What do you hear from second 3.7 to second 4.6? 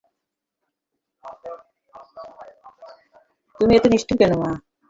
এতো নিষ্ঠুর কেন, মা?